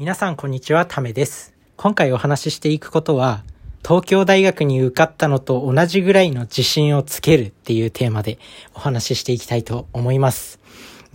[0.00, 1.52] 皆さんこんにちは、ためです。
[1.76, 3.44] 今回お話ししていくことは、
[3.86, 8.38] 東京大学に受かったのと同じぐらいの自信をつけるっていうテーマで
[8.74, 10.58] お話ししていきたいと思います。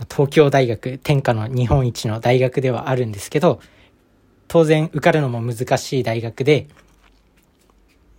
[0.08, 3.58] 東京大学、天下の日本一の大学ではあるんですけど、
[4.46, 6.68] 当然受かるのも難しい大学で、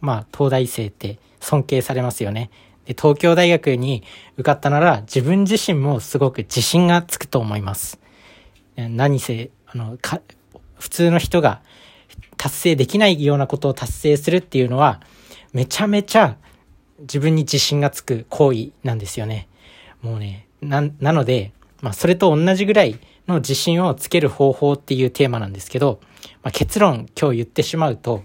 [0.01, 2.49] まあ、東大生って尊敬されますよね。
[2.83, 4.03] で、東京大学に
[4.33, 8.01] 受かったなら自分自身もすごく自信がつくと思います。
[8.75, 10.19] 何せ、あの、か、
[10.79, 11.61] 普通の人が
[12.37, 15.01] 達成できないようなことを達成するっていうのは、
[15.53, 16.37] めちゃめちゃ
[16.99, 19.47] 自分に自信がつく行為なんですよね。
[20.01, 21.51] もうね、な、なので、
[21.81, 25.99] まあ、それと同じぐらいの自信をつける方法っていうテーマなんですけど、
[26.43, 28.23] まあ、結論今日言ってしまうと、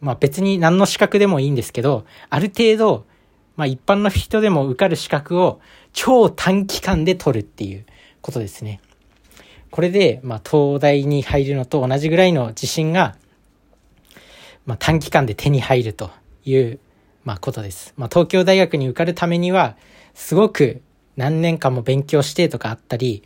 [0.00, 3.06] まあ、別に何の資格でもいいんですけど、ある程度、
[3.56, 5.60] まあ、一般の人でも受かる資格を
[5.92, 7.86] 超短期間で取るっていう
[8.20, 8.80] ことですね。
[9.76, 13.14] これで、まあ、東大に入るのと同じぐらいの自信が、
[14.64, 16.10] まあ、短期間で手に入ると
[16.46, 16.80] いう、
[17.24, 17.92] まあ、ことです。
[17.98, 19.76] まあ、東京大学に受かるためには、
[20.14, 20.80] すごく
[21.18, 23.22] 何年間も勉強してとかあったり、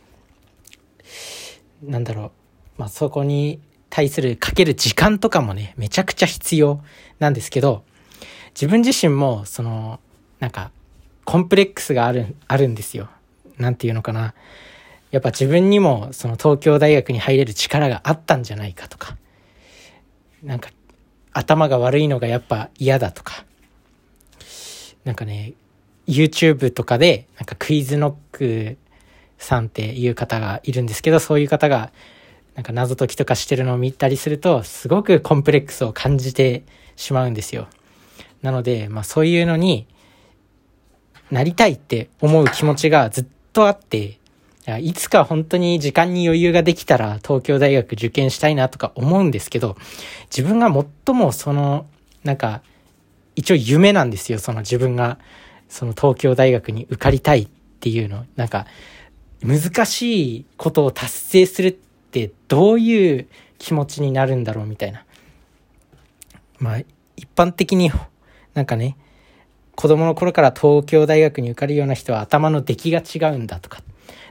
[1.81, 2.33] なんだろ
[2.77, 6.83] う、まあ、そこに対するかける時間とかもね、めちゃくちゃ必要
[7.19, 7.85] なんですけど、
[8.55, 10.01] 自分自身も、その、
[10.41, 10.71] なんか、
[11.23, 13.07] コンプレックスがある、あるんですよ。
[13.57, 14.33] なんていうのかな。
[15.11, 19.17] やっぱ自分にもその東京大学に入れる力があったんじゃないかとか、
[20.41, 20.69] なんか
[21.33, 23.45] 頭が悪いのがやっぱ嫌だとか、
[25.03, 25.53] なんかね、
[26.07, 28.77] YouTube とかでなんかクイズノック
[29.37, 31.91] さんっていう方がいるんですけど、そういう方が
[32.55, 36.63] なんか謎解きとかしてるのを見たりすると、すごくコンプレックスを感じて
[36.95, 37.67] しまうんですよ。
[38.41, 39.87] なので、まあそういうのに
[41.31, 44.19] なりたいって思う気持ちがずっとあって、
[44.79, 49.75] いつか本当に時間に余裕ができたら東京大学受験したいなとか思うんですけど、
[50.35, 50.71] 自分が
[51.05, 51.87] 最もその、
[52.23, 52.61] なんか、
[53.35, 54.39] 一応夢なんですよ。
[54.39, 55.17] その自分が、
[55.67, 57.47] その東京大学に受かりたいっ
[57.79, 58.25] ていうの。
[58.35, 58.67] なんか、
[59.43, 63.27] 難しいことを達成するってどういう
[63.57, 65.03] 気持ちになるんだろうみたいな。
[66.59, 66.77] まあ、
[67.17, 67.91] 一般的に
[68.53, 68.97] なんかね、
[69.75, 73.81] 子供の頃から東京大学に受かるような人は頭の出来が違うんだとか。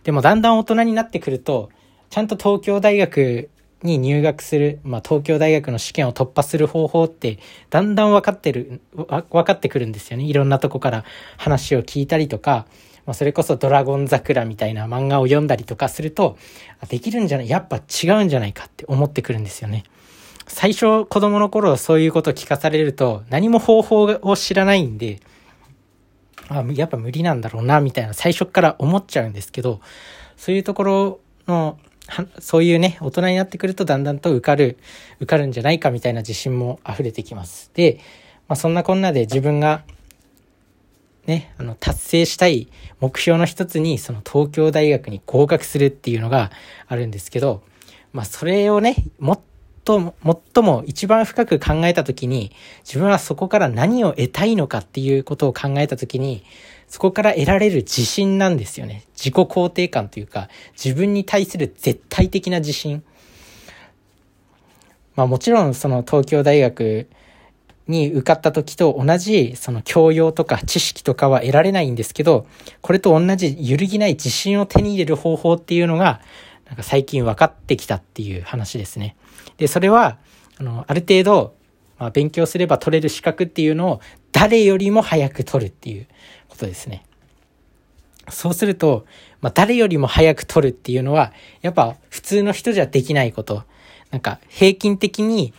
[0.05, 1.71] でもだんだん大人になってくると、
[2.11, 3.51] ちゃんと東京大学
[3.83, 7.39] に入学する、まあ東京大学の試験を突破する方法って、
[7.71, 10.25] だんだん分かってる、分かってくるんですよね。
[10.25, 11.05] いろんなとこから
[11.37, 12.67] 話を聞いたりとか、
[13.07, 16.37] まあそれこそドラゴン桜みたいな漫画を読んだりとかすると、
[16.89, 19.85] できるんじゃない、やっぱ違うんじゃないかって思ってくるんですよね。
[20.47, 25.21] 最初子供の頃そういうことを聞かされると何も方法を知らないんで、
[26.49, 29.81] あやっぱ無理なんだろうな、みたいな最初から思っちゃうんですけど、
[30.37, 31.79] そういうところの、
[32.39, 34.79] そういうね、大人になってくるとだんだんと受かる、
[35.17, 37.71] 受かるんじゃないかみたいな自信も溢れてきます。
[37.75, 37.99] で、
[38.49, 39.85] まあそんなこんなで自分が、
[41.27, 42.69] ね、あの、達成したい
[42.99, 46.51] 目標の一つに、その東京大学に合格するっていうのが
[46.89, 47.63] あるんですけど、
[48.13, 49.41] まあそれをね、もっ
[49.99, 50.15] と、
[50.55, 52.53] 最も一番深く考えたときに、
[52.85, 56.45] 自分はそこから何を得たいのかっていうことを考えたときに、
[56.87, 59.05] そこから得られる自信なんですよね。
[59.15, 63.03] 自己肯定感というか、自分に対する絶対的な自信。
[65.17, 67.09] まあもちろんその東京大学
[67.89, 72.47] に受かった時と同じその教養とか知識とかは得られないんですけど、
[72.81, 76.21] これと同じ揺るぎない自信を手に入れる方法っていうのが、
[76.71, 79.17] なんか最近分かってきたっていう話ですね。
[79.59, 80.19] で、それは、
[80.59, 81.55] あの、ある程度、
[81.99, 84.01] まあ、勉強すれば取れる資格っていうのを
[84.33, 86.07] 誰よりも早く取るっていう
[86.49, 87.05] ことですね。
[88.29, 89.05] そうすると、
[89.41, 93.65] まあ、誰よりも早く取るっていうのは、やっぱ普通の人じゃできないこと。
[94.13, 95.53] なんか平均的に、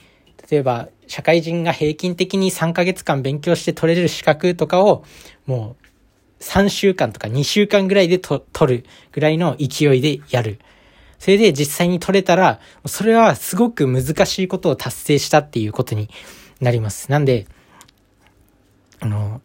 [0.49, 5.03] 例えば社会人が平均的に3ヶ月間勉強して取れる資格とかを、
[5.45, 5.75] も
[6.39, 10.59] う3週間とか2週間ぐらいでと取るぐらいの勢いでやる。
[11.21, 16.09] それで実際に取れたら、それはすごく難しいことを達成したっていうことに
[16.59, 17.11] なります。
[17.11, 17.45] なんで、
[18.99, 19.39] あの、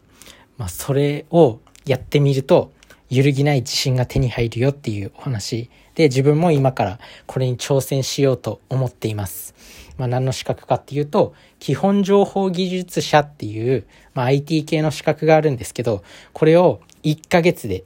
[0.56, 2.72] まあ、それをやってみると、
[3.10, 9.54] 揺るぎない自信が手に入るよっていうお話で、自分も今からこれに挑戦しようと思っています。
[9.98, 16.02] まあ、何の資格かっていうと、基本情報技術者っていう、まあ、IT 系の資格があるんですけど、
[16.32, 17.84] これを1ヶ月で、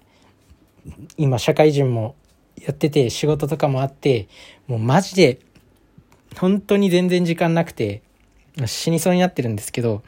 [1.17, 2.15] 今社会人も
[2.61, 4.29] やってて仕事とかもあって、
[4.67, 5.41] もうマジで、
[6.39, 8.03] 本当に全然時間なくて、
[8.67, 10.03] 死にそうになってるんですけど、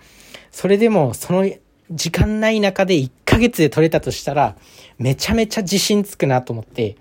[0.51, 1.51] それでもその
[1.91, 4.57] 時間ない中で1ヶ月で取れたとしたら、
[4.99, 6.97] めちゃめちゃ自信つくなと思って、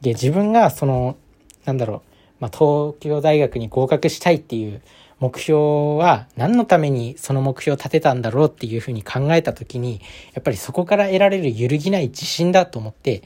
[0.00, 1.16] で、自分がその、
[1.64, 4.82] なんだろう、まあ、東京大学に合格したいっていう
[5.20, 10.00] 目標は何のためにその目標を立てたんだろうっていうふうに考えた時に
[10.34, 13.22] やっぱりそこから得られる揺るぎない自信だと思って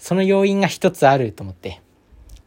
[0.00, 1.80] その要因が一つあると思って、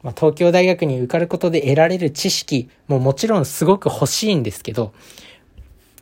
[0.02, 4.92] まあ、東京大学に受かることで得られる知識ももちろんすごく欲しいんですけど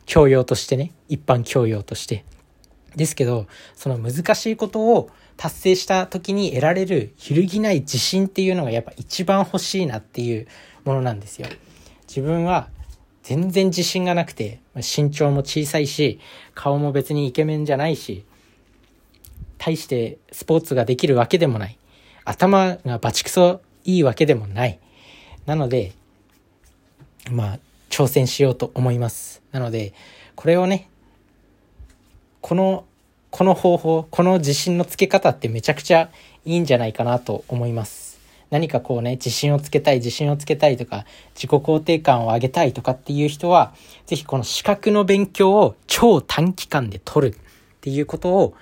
[0.06, 0.92] 教養としてね。
[1.08, 2.24] 一般教養として。
[2.96, 10.48] ですけどその難しいことを達成した時に得られる揺るぎない自信っていうのがやっぱ一番欲しいなっていう
[10.84, 11.48] ものなんですよ。
[12.08, 12.68] 自分は
[13.22, 16.18] 全然自信がなくて、身長も小さいし、
[16.54, 18.24] 顔も別にイケメンじゃないし、
[19.64, 21.78] 大してスポーツができるわけでもない。
[22.24, 24.80] 頭がバチクソいいわけでもない。
[25.46, 25.92] なので、
[27.30, 29.40] まあ、挑戦しようと思います。
[29.52, 29.92] なので、
[30.34, 30.88] これをね、
[32.40, 32.84] この、
[33.30, 36.10] この方法、この自信のつけ方ってめちゃくちゃ
[36.44, 38.18] いいんじゃないかなと思います。
[38.50, 41.06] 何かこうね、自信をつけたい、自信をつけたいとか、
[41.36, 43.72] 自己肯定感を上げたいとかっていう人は、
[44.06, 47.38] ぜひこの資格の勉強を超短期間で取るっ
[47.80, 48.54] ていうことを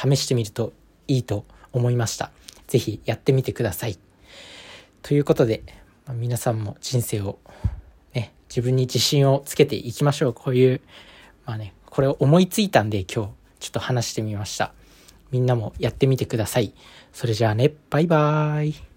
[0.00, 0.72] 試してみると
[1.08, 2.30] いいと思いました。
[2.66, 3.98] ぜひやってみてください。
[5.02, 5.62] ということで、
[6.06, 7.38] まあ、皆さんも人生を
[8.14, 10.32] ね、自分に自信をつけていきましょう。
[10.32, 10.80] こういう、
[11.44, 14.72] まあね、これを思いついたんで今日ちょっと話してみました。
[15.30, 16.72] みんなもやってみてください。
[17.12, 18.89] それじゃあね、バイバーイ。